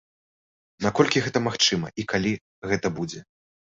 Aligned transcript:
Наколькі 0.85 1.23
гэта 1.27 1.43
магчыма 1.47 1.93
і 2.05 2.09
калі 2.15 2.33
гэта 2.73 2.87
будзе? 3.01 3.19